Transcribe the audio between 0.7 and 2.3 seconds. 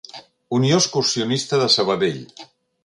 Excursionista de Sabadell.